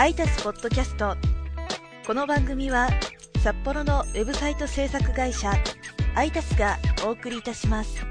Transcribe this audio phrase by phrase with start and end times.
[0.00, 1.16] アイタスポッドキャスト。
[2.06, 2.88] この番組は
[3.42, 5.52] 札幌のウェブサイト制作会社
[6.14, 8.06] アイタスがお送りいたします。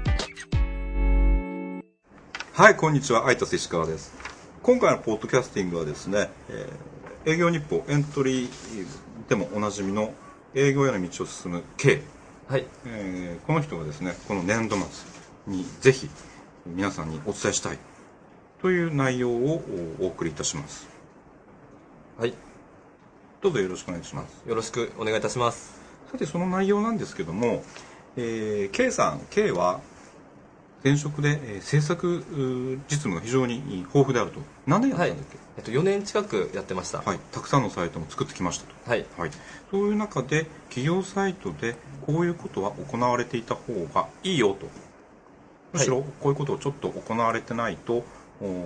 [2.52, 3.26] はいこんにちは。
[3.26, 4.12] アイタス石川です。
[4.62, 8.50] 今回のポッドキャスティングはですね、えー、営業日報エントリー
[9.30, 10.12] でもおなじみの
[10.54, 12.02] 営業への道を進む K、
[12.48, 12.66] はい。
[12.84, 14.84] えー、この人がですねこの年度末
[15.46, 16.10] にぜひ
[16.66, 17.78] 皆さんにお伝えしたい
[18.60, 19.62] という内容を
[20.00, 20.97] お送りいたします
[22.18, 22.34] はい。
[23.40, 24.42] どうぞよろしくお願いします。
[24.44, 25.80] よろしくお願いいたします。
[26.10, 27.62] さてその内容なんですけども、
[28.16, 29.78] えー、K さん K は
[30.82, 32.24] 前職で、えー、制作
[32.88, 34.40] 実務が非常に豊富であると。
[34.66, 37.02] 何年やったんだっけ、はい、えっと、4年近くやってました。
[37.02, 37.20] はい。
[37.30, 38.90] たくさんのサイトも作ってきましたと。
[38.90, 39.30] はい、はい、
[39.70, 44.66] そういう中で企業サイトでこういうことは行われていた方がいいよと。
[45.72, 48.02] むしろこういうことをちょっと行われてないと、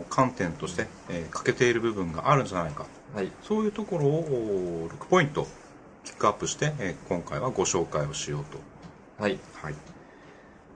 [0.08, 5.46] 観点として、えー、欠けている部分があるんじゃないか、はい、そういうところを6ポイント
[6.04, 8.58] ピックアップして、えー、今回はご紹介をしようと。
[9.22, 9.38] はい。
[9.54, 9.74] はい。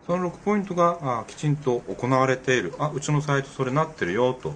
[0.06, 4.54] その6ポイントがあきちんと行われている、あ、うちのサイトそれなってるよと、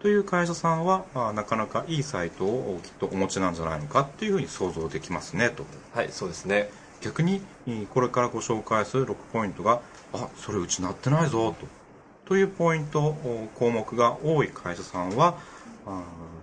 [0.00, 5.64] という会社さんはあなかなかいいサイトをきっとお持ちなんじゃないのかっていうふうに想像できますねと。
[5.92, 6.70] はい、そうですね。
[7.00, 7.42] 逆に
[7.92, 9.80] これからご紹介する6ポイントが、
[10.14, 11.66] あ、それうちなってないぞと。
[12.24, 13.16] というポイント、
[13.54, 15.36] 項目が多い会社さんは、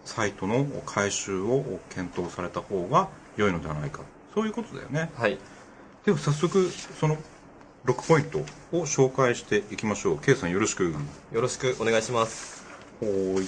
[0.05, 4.01] サイトの改修を検討された方が良いのではないか。
[4.33, 5.11] そういうことだよね。
[5.15, 5.37] はい。
[6.05, 7.17] では早速、その
[7.85, 10.19] 6ポイントを紹介していきましょう。
[10.19, 10.93] K さんよろしく。
[11.31, 12.65] よろしくお願いします。
[13.01, 13.45] はい。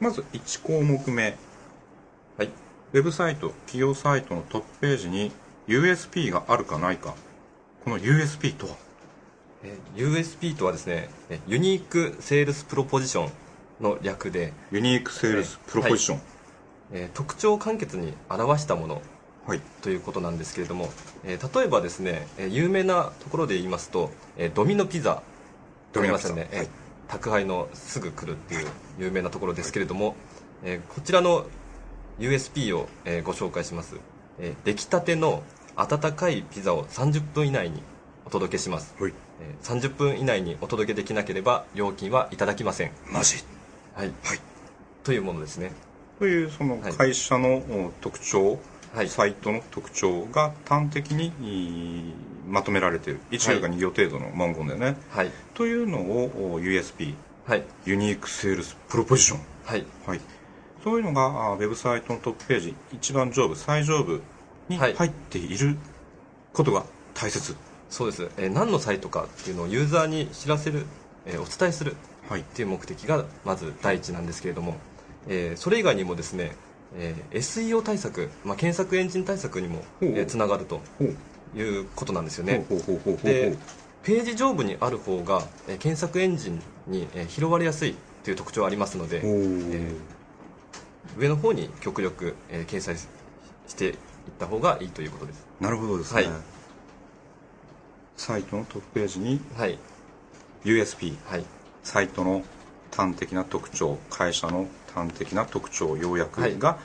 [0.00, 1.36] まず1項目目。
[2.36, 2.50] はい。
[2.92, 5.32] ウェブサイト、企業サイトのトップページに
[5.66, 7.14] USP があるかないか。
[7.84, 8.76] この USP とは
[9.96, 11.08] ？USP とはですね
[11.46, 13.32] Unique Sales Proposition
[13.80, 14.52] の略で。
[14.72, 16.20] Unique Sales Proposition、
[16.92, 19.02] えー、特徴を簡潔に表したもの、
[19.46, 20.88] はい、ということなんですけれども、
[21.24, 25.22] えー、例えばですね有名なところで言いますと、えー、ドミノピザ。
[25.92, 26.48] ドミノピザ、ね。
[26.52, 26.68] はい、
[27.08, 28.66] 宅配のすぐ来るっていう
[28.98, 30.16] 有名なところですけれども、はい、
[30.64, 31.46] えー、こちらの
[32.18, 33.96] USP を、えー、ご紹介します、
[34.38, 35.42] えー、出来たての
[35.76, 37.82] 温かいピザを30分以内に
[38.26, 39.12] お届けします、はい。
[39.62, 42.92] 30分以内にお届けできなければ料金はいただきません。
[43.10, 43.57] マジ
[43.98, 44.38] はい、はい、
[45.02, 45.72] というものですね。
[46.20, 48.60] というその会社の特徴、
[48.94, 52.14] はい、サイトの特徴が端的に
[52.46, 53.20] まとめられている。
[53.32, 57.14] 1行か2行程度の文言だよね、はい、というのを USP、
[57.44, 59.84] はい、ユニークセールスプロポジション、はい。
[60.06, 60.20] はい、
[60.84, 64.22] そういうのがウェブサイトのトップページ一番上部最上部
[64.68, 65.76] に入っている
[66.52, 66.84] ことが
[67.14, 67.56] 大切、
[67.90, 70.86] そうです、えー、何のサイトかっていうのをユーザーに知らせる、
[71.26, 71.96] えー、お伝えする
[72.36, 74.76] っていう目的がまず第一なんですけれども、
[75.26, 76.52] えー、それ以外にもですね、
[76.96, 80.80] えー、SEO 対策、まあ、検索エンジン対策にもつな、えー、がると
[81.56, 82.64] いうことなんですよね。
[83.22, 83.56] で
[84.02, 87.94] ページ上部にある方が、えー、検索エンジンに、えー、拾われやすい
[88.24, 93.94] という特徴ありますので、えー、上の方に極力、えー、掲載していっ
[94.38, 95.46] た方がいいということです。
[95.60, 96.32] なるほどですね、はい。
[98.16, 99.78] サイトのトップページに、はい、
[100.64, 101.44] USP、はい、
[101.88, 102.42] サイトの
[102.94, 106.78] 端的な特徴会社の端的な特徴要約が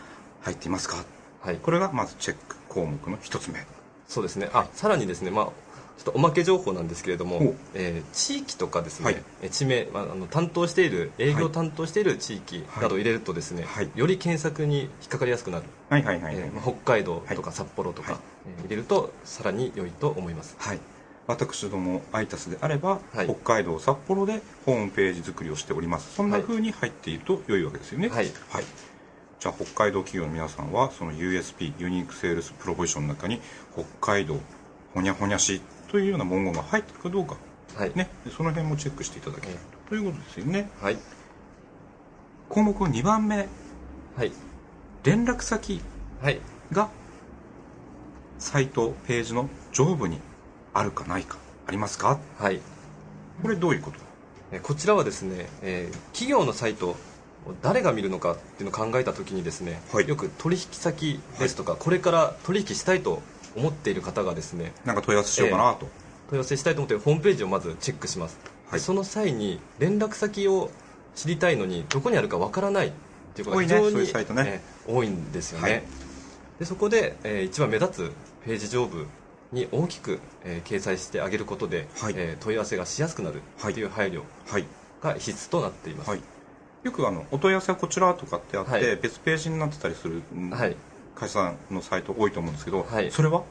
[0.43, 1.03] 入っていますか、
[1.41, 3.65] はい、これがまずチェック項目の一つ目。
[4.07, 4.49] そうですね。
[4.53, 5.51] あさらにですねまあちょ
[6.03, 18.21] っとおまけ情報なんですけれども、えー、地域とかですね、はい、地名、まあ、あの担当している営業担当している地域などを入れるとですね、はい、より検索に引っかかりやすくなる、はいはいはい、えーまあ、北海道とか札幌とか、はい、
[18.57, 20.79] えー、入れるとさらに良いと思います、はい
[21.27, 26.13] 私どもアイタスであれば、はい、北海道札幌でホームページ作りをしております。
[26.15, 28.09] そんな風に入っていると良いわけですよね。
[28.09, 28.63] はい、はい、
[29.39, 33.39] じゃあ北海道企業の皆さんはその USP ユニークセールスプロポジションの中に
[33.73, 34.37] 北海道
[34.93, 37.37] ほにゃほにゃしというような文言が入ってるかどうか、
[37.75, 37.91] はい。
[37.95, 39.53] ね、その辺もチェックしていただける
[39.89, 39.95] と。
[39.95, 40.69] いうことですよね。
[40.81, 40.97] はい。
[42.49, 43.47] 項目2番目。
[44.15, 44.31] はい。
[45.03, 45.81] 連絡先
[46.71, 46.89] が
[48.39, 50.19] サイトページの上部に
[50.73, 51.37] あるかないか
[51.67, 52.19] ありますか？
[52.37, 52.59] はい。
[53.41, 54.59] これどういうこと？
[54.61, 56.95] こちらはですね、えー、企業のサイト
[57.61, 63.21] 誰が見るのかっていうのを考えた時にですね、はい、よく取引先ですとか、はい、これから取引したいと
[63.55, 70.69] 思っている方がですねなんか問い合わせしようかなと、えー、問い合わせしたいと思ってホームページをまずチェックします、はい、その際に連絡先を
[71.15, 72.91] 知りたいのにどこにあるかわからないっ
[73.33, 74.07] ていうことが非常に、
[74.87, 75.83] 多いんですよね、
[76.59, 78.11] でそこで、えー、一番目立つ
[78.45, 79.07] ページ上部
[79.53, 83.83] に大きく、えー、掲載してあげることで、はい、えー、問い合わせがしやすくなるとい。
[83.83, 84.23] う配慮
[85.01, 86.21] が必須となっています、はい、
[86.83, 88.95] よくあのお問い合わせはこちらとかってあって、はい。
[88.97, 90.21] 別ページになってたりする、
[90.51, 90.75] はい。
[91.15, 93.11] 会社さんのサイト多いと思うんですけど、はい。
[93.11, 93.43] それは？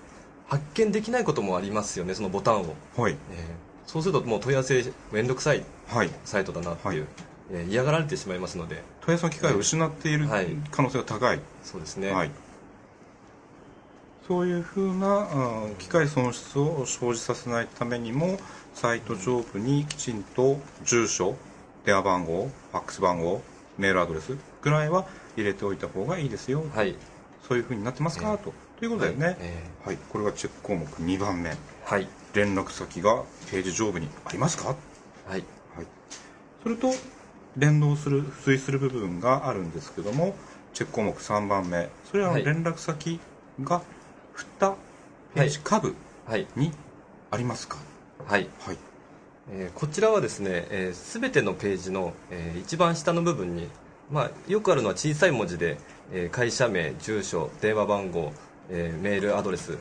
[0.48, 3.16] 発見できないこともありますよねそのボタンを、はい。
[3.30, 6.10] えーそうするともう問い合わせ面倒くさいはい。
[6.24, 6.98] サイトだなっていう、はい。
[7.52, 8.82] えー嫌がられてしまいますので。
[9.02, 10.46] 問い合わせの機会を失っているはい。
[10.70, 12.30] 可能性が高い、そうですね、はい、
[14.28, 15.28] そういうふうな
[15.78, 18.38] 機械損失を生じさせないためにも
[18.74, 21.34] サイト上部にきちんと住所
[21.84, 23.42] 電話番号ファックス番号
[23.78, 26.94] メールアドレスぐらいは入れておいた方がいいですよ、はい。
[27.48, 29.26] そういうふうになってますか、とということだよね、
[29.84, 29.96] はい。
[29.96, 31.50] えこれがチェック項目2番目。
[31.50, 32.06] ーはい。
[32.34, 34.74] 連絡先がページ上部にありますか、は
[35.26, 35.26] い。
[35.26, 35.42] はい、
[36.62, 36.92] それと
[37.56, 40.34] 連動する付随する部分があるんですけども
[40.72, 41.88] チェック項目3番目。
[42.10, 42.44] それははい。
[42.44, 43.20] 連絡先
[43.62, 43.82] が
[44.58, 44.74] た
[45.34, 45.94] ページ下部
[46.26, 46.46] はい。
[46.56, 46.72] に
[47.30, 47.78] ありますか？
[48.26, 48.48] はい。
[48.60, 48.78] はい。
[49.50, 53.68] えーこちらはですね、えー、全てのページの、えー一番下の部分に、
[54.10, 55.78] まあ、よくあるのは小さい文字で、
[56.12, 58.32] えー会社名住所電話番号、
[58.70, 59.78] えーメールアドレス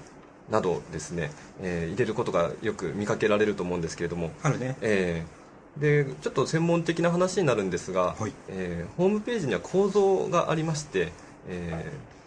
[0.49, 1.31] などですね、
[1.61, 4.77] えー入れることがよく見かけられると思うんですけれども、あるね。
[4.81, 5.41] えー
[5.79, 8.33] でちょっと専門的な話になるんですが、はい。
[8.49, 11.11] えーホームページには構造がありまして、
[11.47, 12.20] えー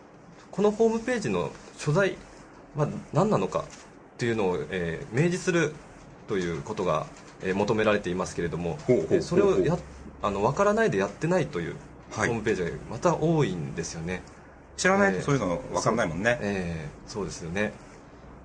[0.55, 2.17] このホームページの所在
[2.77, 3.65] は何なのか
[4.19, 5.73] というのを、えー明示する
[6.29, 7.07] ということが、
[7.43, 8.79] えー求められていますけれども
[9.21, 9.77] それをや
[10.23, 11.75] あの分からないでやってないという
[12.13, 12.31] ホはい。
[12.31, 14.23] ームページがまた多いんですよね。
[14.77, 17.73] 知らないとえーそういうの分かんないもんね、えーそうですよね。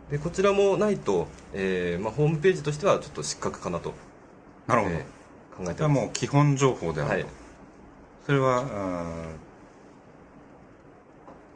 [0.09, 3.93] でこちらもないと、えーまあ、ホームページとしてはちょっと失格かなと、
[4.65, 5.91] なるほど、えー考えてます。
[6.01, 7.25] もう基本情報であると、はい。
[8.25, 8.63] それは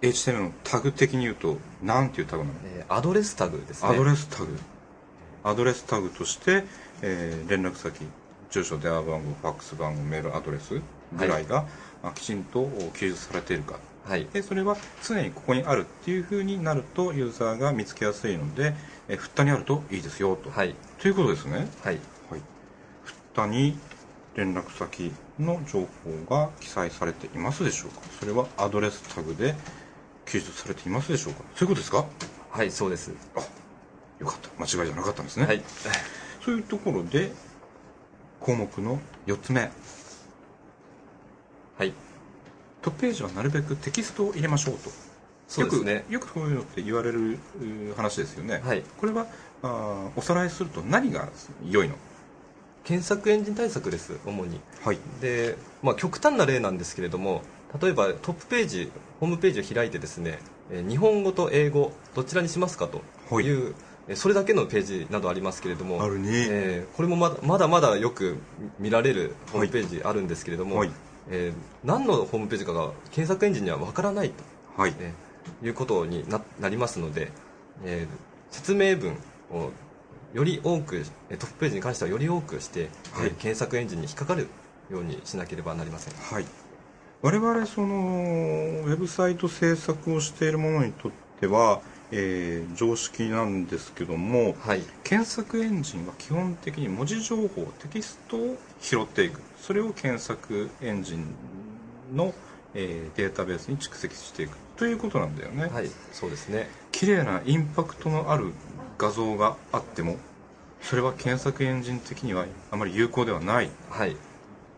[0.04, 2.56] HTML のタグ的に言うと何ていうタグなの？
[2.66, 3.90] えーアドレスタグですね。
[3.90, 4.60] アドレスタグ。
[5.46, 6.66] アドレスタグとして、
[7.02, 8.06] えー連絡先
[8.52, 10.82] 住所電話番号ファックス番号メールアドレス
[11.14, 11.66] ぐらいが、
[12.04, 13.80] まあきちんと記述されているか。
[14.04, 14.28] はい。
[14.34, 18.76] でそれは常にここにあるっていうふうになるとユーザーが見つけやすいので、
[19.08, 20.76] えー、フッタにあるといいですよと、はい。
[21.00, 22.00] ということですね、はい。
[22.30, 22.42] はい、
[23.06, 23.78] フッタに
[24.36, 25.88] 連絡先の情
[26.28, 28.02] 報が記載されていますでしょうか？
[28.20, 29.56] それはアドレスタグで
[30.26, 32.06] 記述されていますでしょうかそういうことですか？
[32.52, 33.12] はいそうです。
[33.36, 33.40] あ
[34.20, 34.50] よかった。
[34.58, 35.62] 間違いじゃなかったんですね、はい。
[36.44, 37.32] そういうところで
[38.40, 39.72] 項目の4つ目。
[41.78, 41.94] はい。
[42.82, 44.90] トップページはなるべくテキストを入れましょうと。
[45.48, 46.06] そうですね。
[46.10, 47.40] よくよくこういうのって言われる
[47.98, 48.84] 話ですよね、はい。
[48.98, 49.28] これは
[49.62, 51.28] あーおさらいすると何が
[51.70, 51.96] 良いの？
[52.84, 54.60] 検索エンジン対策です主に。
[54.84, 55.00] はい。
[55.22, 57.42] で、まあ、極端な例なんですけれども
[57.82, 60.40] 例えばトップページホームページを開いてですね
[60.72, 63.46] えー日本語と英語どちらにしますかとはい。
[63.46, 63.76] いう、
[64.08, 66.28] えーそれだけのページなどありますけれどもあるね。
[66.50, 68.38] えーこれもまだまだまだよく
[68.78, 70.92] 見られるホームページあるんですけれども、はい。
[71.30, 74.94] えー何のホームページかが検索エンジンにはわからないと、はい。
[75.00, 77.32] えーいうことにななりますので、
[77.86, 78.16] えー
[78.54, 79.14] 説明文
[79.52, 79.72] を
[80.34, 80.98] より多く
[81.30, 83.28] えートップページに関してはより多くして、はい。
[83.28, 84.48] えー検索エンジンに引っかかる
[84.92, 86.14] ようにしなければなりません。
[86.16, 86.46] はい
[87.24, 87.96] 我々その
[88.86, 91.80] ウェブサイト制作をしている者にとっては、
[92.12, 94.82] えー常識なんですけどもはい。
[95.06, 99.40] 検索エンジンは基本的に文字情報テキストを拾っていく。
[99.58, 101.26] それを検索エンジン
[102.14, 102.34] の、
[102.74, 106.68] えーデータベースに蓄積していくということなんだよね、はいそうですね。
[106.92, 108.52] 綺麗なインパクトのある
[108.98, 110.18] 画像があっても
[110.82, 113.70] それは検索エンジン的にはあまり有効ではない。
[113.90, 114.18] はい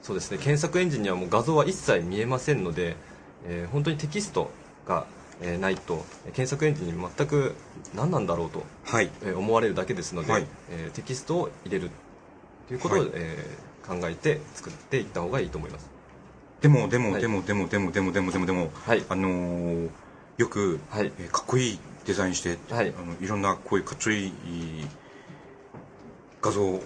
[0.05, 0.37] そうですね。
[0.37, 2.95] 検索エンジンにはもう画像は一切見えませんので、
[3.47, 4.51] えー本当にテキスト
[4.87, 5.05] が、
[5.41, 7.55] えーないと検索エンジンに全く
[7.95, 9.09] 何なんだろうと、はい。
[9.23, 10.45] えー思われるだけですので、はい。
[10.69, 11.89] えーテキストを入れる
[12.67, 13.09] ということを、はい。
[13.15, 15.87] えー考えて作っていった方がいいと思います。
[16.61, 17.21] でもでも、はい。
[17.21, 19.03] でもでもでもでもでもでもでもはい。
[19.09, 19.89] あのー
[20.37, 21.11] よく、はい。
[21.19, 22.93] えーかっこいいデザインして、はい。
[22.95, 24.31] あのいろんなこういうかっちょいい
[26.41, 26.81] 画像を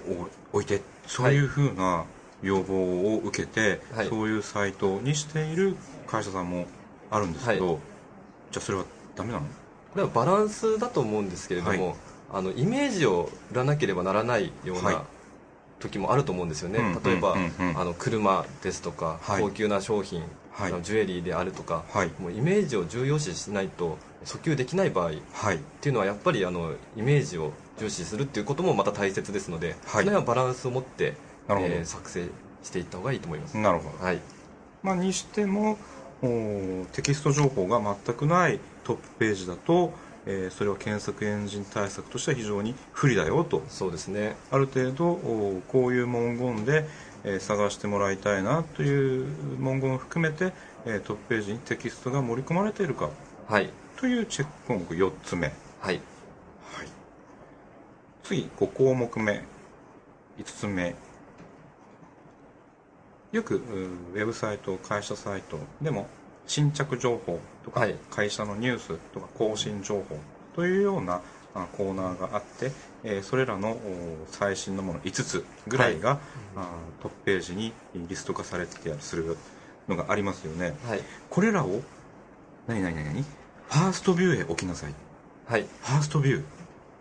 [0.53, 2.05] 置いてそういうふうな
[2.41, 4.07] 要望を受けて、はい。
[4.07, 5.75] そういうサイトにしている
[6.07, 6.65] 会社さんも
[7.11, 7.79] あるんですけど、は
[8.51, 9.45] じゃあそれはダメなの？
[9.45, 11.95] これはバランスだと思うんですけれども、はい。
[12.31, 14.95] あのイメージを売らなければならないようはい。
[14.95, 15.03] な
[15.79, 17.37] 時もあると思うんですよね、うん例えば、
[17.75, 19.41] あの車ですとか、はい。
[19.41, 20.73] 高級な商品、はい。
[20.83, 22.11] ジュエリーであるとか、はい。
[22.19, 25.59] もうイメージを重要視しないと訴求できない場合っはい。
[25.79, 29.77] ていうのはやっぱりあのイメージを重視するっていうこともまた大切ですので、はい。
[29.77, 31.13] その辺はバランスを持って、
[31.49, 32.27] えー作成
[32.61, 34.19] していった方がいいと思います、なるほど、はい。
[34.83, 35.77] まあ、にしても
[36.21, 39.93] おーテキスト情報が全くないトップページだと、
[40.25, 43.63] えーそれは検索エンジン対策としては非常に不利だよと。
[43.69, 44.35] そうですね。
[44.51, 46.85] ある程度おーこういう文言で、
[47.23, 49.25] えー、探してもらいたいなという
[49.57, 50.53] 文言を含めて、
[50.85, 53.09] えー、トップページにテキストが盛り込まれているか、
[53.47, 55.47] はい、というチェック項目4つ目、
[55.79, 56.01] はい、
[56.73, 56.87] はい、
[58.23, 59.43] 次5項目目。
[60.39, 60.95] 5つ目
[63.31, 63.57] よく
[64.13, 66.07] ウェブサイト会社サイトでも
[66.47, 70.17] 新着情報とか、はい、会社のニュースとか更新情報
[70.55, 71.21] というような
[71.77, 72.71] コーナーがあって、
[73.03, 73.77] えそれらの
[74.27, 76.19] 最新のもの5つぐらいが、はい、
[77.01, 79.37] トップページにリスト化されてたりする
[79.87, 81.81] のがありますよね、はい、これらを
[82.67, 84.93] 何何何何ファーストビューへ置きなさい。
[85.45, 85.61] はい。
[85.61, 86.43] ファーストビュー。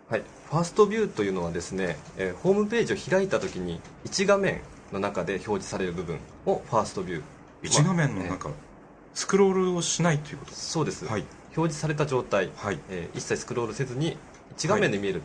[0.09, 0.23] はい。
[0.49, 4.61] ファーストビューというのはですね、えー、ホームページを開いた時に1画面
[4.93, 7.69] の中で表示される部分をファーストビュー。
[7.69, 8.57] 1画面の中、まあ、
[9.13, 10.51] スクロールをしないということ？
[10.53, 12.79] そうです、はい、表示された状態、はい。
[12.89, 14.17] えー、一切スクロールせずに
[14.57, 15.21] 1画面で見える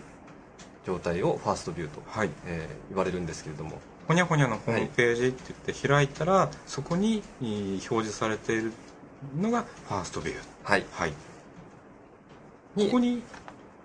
[0.87, 2.31] 状態をファーストビューと、はい。
[2.47, 3.81] えー、言われるんですけれども。
[4.07, 8.73] ほにゃほにゃのホームページって言って開いたら、はい、そこに表示されている
[9.41, 10.39] のがファーストビュー。
[10.63, 11.13] はい、はい、
[12.77, 13.23] ここに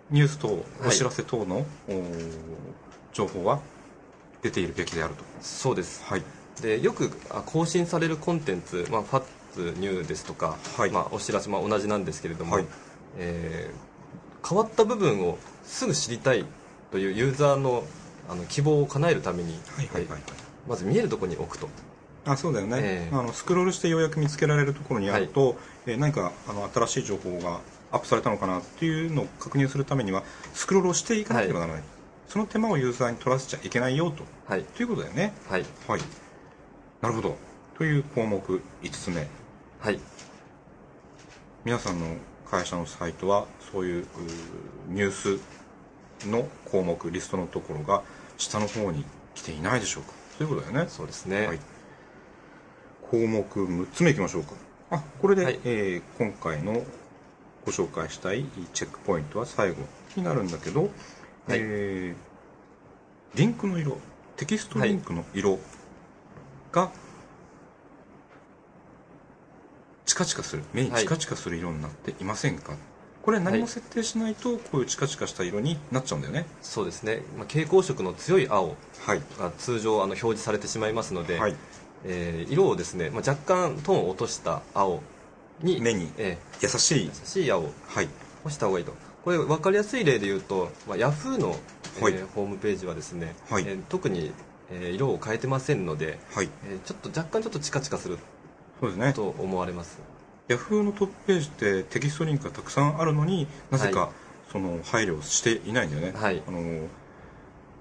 [0.10, 1.66] ニュース等お知らせ等の、はい、
[3.14, 3.60] 情報は？
[4.41, 5.24] 出ているべきであると。
[5.41, 6.24] そうです、はい、
[6.62, 7.10] でよく
[7.46, 12.65] 更新されるコンテンツ、まあ、ファッツニューですとか、はい、まあ、お知らせも同じなんですけれども、はい、
[13.17, 16.46] えー、変わった部分をすぐ知りたい
[16.91, 17.84] というユーザーの
[18.29, 19.88] あの希望を叶えるために、はい。
[19.88, 20.05] はい。
[20.08, 20.19] はい、
[20.67, 21.67] まず見えるところに置くと
[22.25, 25.55] あそうだよね、えー、あのスクロールしてようやく見つけられるところにあると、はい、
[25.88, 31.89] えー、何かあの新しい情報がアップされたのかなっていうのを確認するためにはスクロールをしていかなければならない、はい、
[32.30, 35.34] その手間をユーザーに取らせちゃいけないよと、はい、ということだよね。
[35.50, 36.02] はい、はい、
[37.02, 37.36] なるほど。
[37.76, 39.28] という項目5つ目。
[39.80, 40.00] はい。
[41.66, 42.06] 皆さんの
[42.46, 44.08] 会社のサイトはそういう
[44.90, 48.04] ニュースの項目リストのところが
[48.38, 50.12] 下の方に来ていないでしょうか。
[50.38, 50.86] ということだよね。
[50.88, 51.60] そうですね、はい、
[53.10, 54.54] 項目6つ目いきましょうか。
[54.92, 56.84] あこれで、はい、えー、今回の
[57.66, 59.78] ご紹介したいチェックポイントは最後
[60.16, 60.92] になるんだけど、
[61.50, 63.98] はい、えー、リンクの色。
[64.38, 65.58] テキストリンクの色
[66.72, 66.91] が
[70.06, 70.63] チカチカする。
[70.74, 72.79] 目にチカチカする色になっていませんか、はい、
[73.24, 76.46] これ何も設定しないとこういうチカチカした色になっちゃうんだよね。
[76.62, 78.75] そうですね、まあ、蛍光色の強い青
[79.39, 81.56] が通常あの表示されてしまいますので、はい、
[82.06, 85.01] えー、色をですね、まあ、若干トーンを落とした青
[85.63, 86.12] に目に
[86.62, 87.74] 優しい、優しい青を
[88.44, 88.94] 干した方がいいと
[89.30, 91.56] これ分かりやすい例で言うと、まあ、ヤフーの、
[91.98, 94.32] えー、ホームページはですね、はい、えー、特に、
[94.72, 96.50] えー、色を変えてませんので、はい。
[96.68, 98.18] えー、ちょっと若干ちょっとチカチカする
[98.80, 99.14] そうですね。
[99.14, 100.00] と思われます。
[100.48, 104.10] ヤフーのトップページってテキストリンクがたくさんあるのになぜか、
[104.52, 106.88] その配慮していないんだよね、はい、あの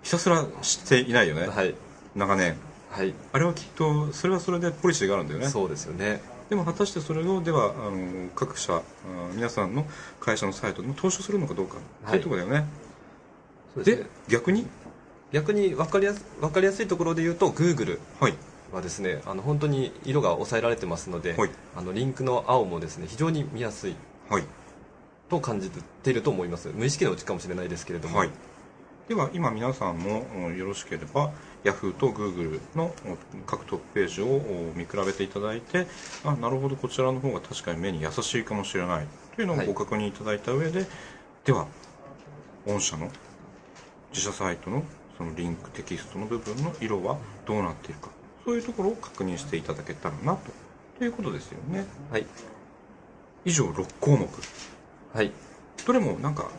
[0.02, 1.74] ひたすらしていないよね、はい、
[2.14, 2.58] 長年、
[2.90, 5.48] はい、あれはきっとそれはそれでポリシーがあるんだよね。
[5.48, 8.82] そうですよねでも果たしてそれをではあの各社
[9.34, 9.84] 皆さんの
[10.20, 12.66] 会社のサイトに投資するのかどうか、はい、というところだよね。
[13.84, 14.66] で、ね、逆に？
[15.30, 18.34] 逆に分かりやす分かりやすいところで言うと Google、はい、
[18.72, 23.94] はですねあの本当に色が抑えられてますので、はい、あのリンクの青もですね非常に見やすい、
[24.30, 24.44] はい、
[25.28, 26.70] と感じていると思います。
[26.74, 28.30] 無意識のうちかもしれないですけれども、はい、
[29.08, 31.32] では今皆さんもよろしければ
[31.64, 32.94] Yahoo と Google の
[33.46, 34.26] 各トップページを
[34.76, 35.86] 見比べていただいて
[36.24, 39.06] あなるほどこちらの方が確かに目に優しいかもしれない。
[39.34, 40.88] というのをご確認いただいた上で、はい、
[41.46, 41.66] では
[42.66, 43.08] 御社の
[44.10, 44.82] 自社サイトの
[45.16, 48.10] そのリンクテキストの部分の色はどうなっているか
[48.44, 50.52] そういうところを確認していただけたらなと。
[50.98, 51.86] ということですよね。
[52.10, 52.26] はい。
[53.46, 54.28] 以上6項目。
[55.14, 55.32] はい。
[55.86, 56.50] どれもなんか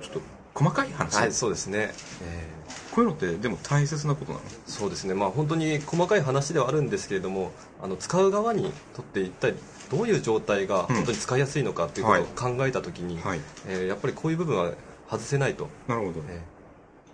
[0.00, 1.16] ちょっと細かい話？
[1.20, 1.90] はいそうですね、
[2.22, 4.44] えー、こういうのってでも大切なことなの？
[4.66, 5.12] そうですね。
[5.12, 9.54] まあ本当に細かい話ではあるんですけれどもあの使う側にとって一体
[9.90, 14.72] どういう状態が本当に使いやすいのかっていうことを考えた時に、はい、えー、やっぱりこういう部分は
[15.10, 16.40] 外せないとなるほど、え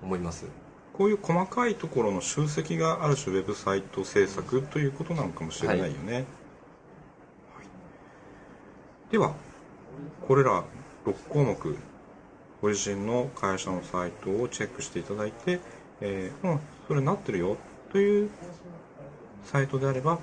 [0.02, 0.46] ー、思います。
[0.92, 6.24] こういう細かいところの集積がある種ウェブサイト制作ということなのかもしれないよね、はい、
[9.10, 9.32] では
[10.28, 10.64] これら
[11.06, 11.78] 6項目
[12.62, 15.58] ご自身の会社のサイトをチェックしていただいて、
[16.00, 17.56] えー、うん、それなってるよ
[17.90, 18.30] という
[19.44, 20.20] サイトであれば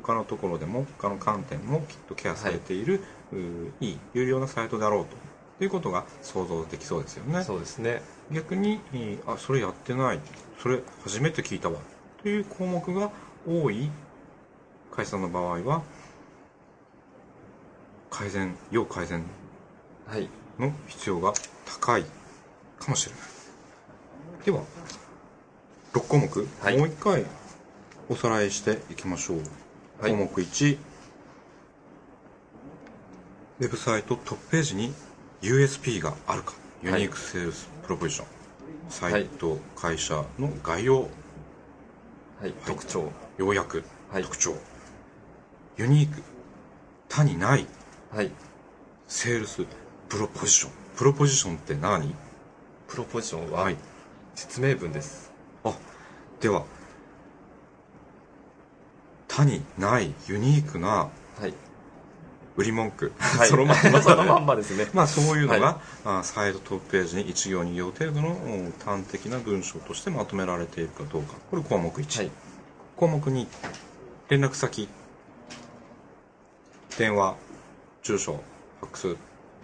[0.00, 3.38] 他のところでも他の観点もきっとケアされている、は
[3.80, 5.06] い、いい有料なサイトであろう
[5.58, 7.42] ということが想像できそうですよね。
[7.42, 8.00] そうですね。
[8.30, 8.80] 逆に
[9.26, 10.20] あそれやってない
[10.62, 11.78] それ初めて聞いたわ
[12.22, 13.10] という項目が
[13.46, 13.90] 多い
[14.92, 15.82] 会社の場合は
[18.10, 19.24] 改善要改善
[20.58, 21.32] の必要が
[21.64, 22.04] 高い
[22.78, 24.62] かもしれない、では
[25.92, 27.24] 6項目、はい、もう一回
[28.08, 29.38] おさらいしていきましょう、
[30.00, 30.78] はい、項目1
[33.60, 34.94] ウェブサイトトップページに
[35.42, 36.54] USP があるか。
[36.80, 38.26] Unique Sales Proposition、
[38.88, 41.08] サイト、会社の概要、は
[42.46, 43.10] い、特徴。
[43.36, 44.54] 要約、特徴。
[45.76, 46.22] Unique。
[47.08, 47.66] 他にない、
[48.12, 48.30] はい、
[49.08, 52.14] Sales Proposition。Proposition って何？
[52.86, 53.70] Proposition は、
[54.34, 55.32] 説明文です。
[55.64, 55.74] あ
[56.40, 56.64] では
[59.28, 61.10] 他にないユニークな
[62.56, 64.02] 売り文句、はい、 そのまんま。
[64.02, 64.88] そのまんまですね。
[64.92, 68.36] まあそういうのが、はい、サイトトップページに1行2行程度の
[68.84, 71.34] 端的な文章としてまとめられているかどうか。
[71.50, 72.30] これ項目1、はい、
[72.96, 73.46] 項目2
[74.28, 74.88] 連絡先。
[76.96, 77.36] 電話。
[78.02, 78.40] 住所。
[78.80, 79.16] ファックス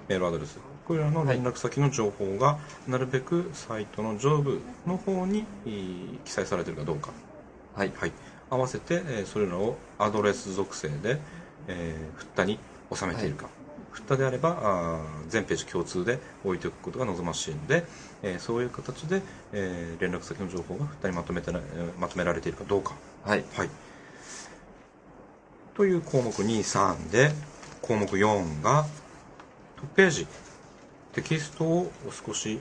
[0.09, 0.59] メールアドレス。
[0.87, 5.45] これらの連絡先の情報がなるべくサイトの上部の方に
[6.25, 7.11] 記載されているかどうか。
[7.75, 8.13] はい、はい、
[8.51, 11.19] 合わせてそれらをアドレス属性で、
[11.67, 12.59] えー、フッタに
[12.95, 13.53] 収めているか、はい、
[13.93, 17.85] フッタであればあ全ページ共通で置いておくことが望ましいので、
[18.23, 21.51] えー、そういう形で、えー、連絡先の情報がフッタにまとめて
[21.99, 22.95] まとめられているかどうか。
[23.25, 23.71] はい、はい、
[25.75, 27.33] という項目23で
[27.83, 28.87] 項目4が
[29.95, 30.27] ページ
[31.13, 31.93] テキストを
[32.27, 32.59] 少し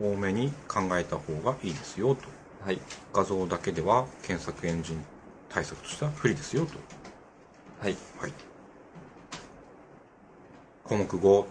[0.00, 2.22] 多めに考えた方がいいですよと、
[2.64, 2.78] はい、
[3.12, 5.04] 画像だけでは検索エンジン
[5.48, 6.72] 対策としては不利ですよと。
[7.80, 8.32] はい、はい。
[10.84, 11.44] 項目5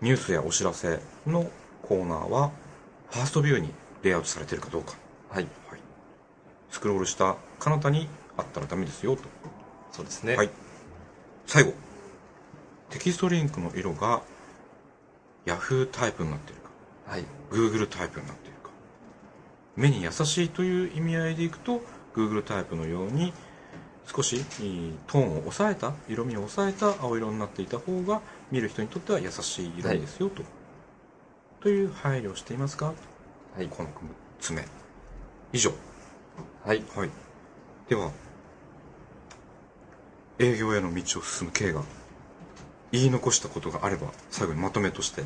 [0.00, 1.50] ニュースやお知らせの
[1.82, 2.50] コーナーは
[3.10, 3.70] ファーストビューに
[4.02, 4.94] レイアウトされているかどうか、
[5.28, 5.80] はい、はい、
[6.70, 9.24] スクロールした彼方にあったらダメですよと。
[9.92, 10.50] そうですね、はい、
[11.46, 11.74] 最後
[12.90, 14.22] テキストリンクの色が
[15.46, 16.70] Yahoo タイプになっているか、
[17.06, 18.70] はい、Google タイプになっているか。
[19.76, 21.80] 目に優しいという意味合いでいくと
[22.14, 23.32] Google タイプのように
[24.06, 24.44] 少し
[25.06, 28.20] トーンを抑えた色味を抑えた青色になっていた方が
[28.50, 30.42] 見る人にとっては優しい色味ですよ、はい、と。
[31.62, 33.92] という配慮をしていますか、はい、この6
[34.40, 34.64] つ目。
[35.52, 35.72] 以上。
[36.64, 37.10] はい、はい、
[37.88, 38.10] では
[40.38, 41.82] 営業への道を進む経が
[42.92, 45.24] 言い残したことがあれば最後にまとめとして。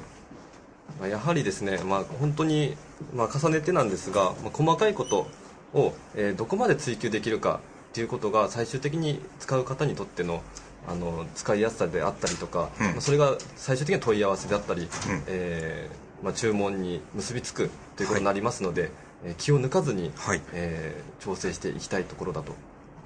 [1.08, 2.76] やはりですね、まあ、本当に、
[3.14, 5.26] まあ、重ねてなんですが、まあ、細かいこと
[5.72, 10.42] を、えー、どこまで追求できるかっていうことが最終的に使う方にとっての
[10.86, 14.88] あの使いやすさであったりとか、うん、それが最終的には問い合わせであったり、うん、
[15.28, 18.90] えー、まあ、注文に結びつくということになりますので、はい、
[19.26, 22.52] え気を抜かずに、はい、えー、調整していきたいところだと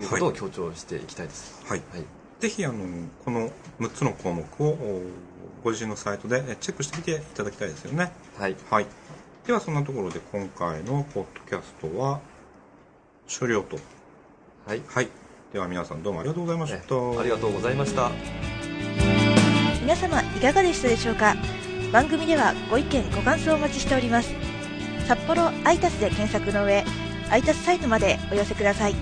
[0.01, 1.63] いうことを強調していきたいです。
[1.67, 2.05] はい、はい、
[2.41, 2.85] ぜひあの
[3.25, 4.77] この6つの項目を
[5.65, 8.13] ご自身のサイトでチェックしてみていただきたいですよね。
[8.39, 8.87] はい、はい、
[9.47, 12.21] ではそんなところで今回のポッドキャストは
[13.27, 13.77] 終了と
[14.67, 15.09] はい、はい、
[15.53, 16.79] では皆さんどうもありがとうございました、
[17.21, 18.11] ありがとうございました。
[19.83, 21.35] 皆様いかがでしたでしょうか？
[21.93, 24.33] 番組ではご意見ご感想をお待ちしております。
[25.09, 26.85] 札幌アイタスで検索の上
[27.31, 28.95] アイタスサイトまでお寄せください。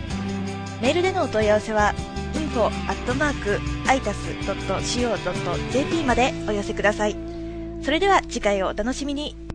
[0.81, 1.94] メールでのお問い合わせは
[2.38, 2.70] info
[3.87, 5.14] itas.co.jp
[6.05, 7.16] までお寄せください。
[7.83, 9.45] それでは次回をお楽しみに。